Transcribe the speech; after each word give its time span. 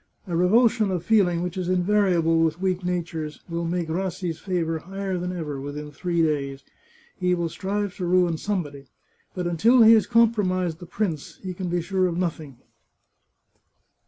A 0.25 0.35
revulsion 0.35 0.89
of 0.89 1.05
feeling 1.05 1.43
which 1.43 1.57
is 1.57 1.69
invariable 1.69 2.39
with 2.39 2.59
weak 2.59 2.83
natures 2.83 3.41
will 3.47 3.65
make 3.65 3.87
Rassi's 3.87 4.39
favour 4.39 4.79
higher 4.79 5.15
than 5.19 5.31
ever 5.31 5.61
within 5.61 5.91
three 5.91 6.23
days. 6.23 6.63
He 7.17 7.35
will 7.35 7.49
strive 7.49 7.95
to 7.97 8.05
ruin 8.07 8.37
somebody, 8.37 8.87
but 9.35 9.45
until 9.45 9.83
he 9.83 9.93
has 9.93 10.07
compromised 10.07 10.79
the 10.79 10.87
prince, 10.87 11.37
he 11.43 11.53
can 11.53 11.69
be 11.69 11.81
sure 11.83 12.07
of 12.07 12.17
nothing. 12.17 12.57